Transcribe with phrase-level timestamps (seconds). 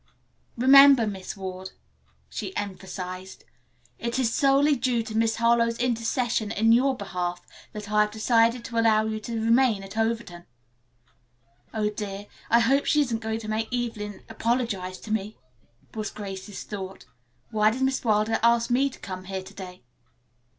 [0.57, 1.73] "Remember, Miss Ward,"
[2.27, 3.43] she emphasized,
[3.99, 8.65] "it is solely due to Miss Harlowe's intercession in your behalf that I have decided
[8.65, 10.47] to allow you to remain at Overton."
[11.71, 15.37] "Oh, dear, I hope she isn't going to make Evelyn apologize to me,"
[15.93, 17.05] was Grace's thought.
[17.51, 19.83] "Why did Miss Wilder ask me to come here to day?"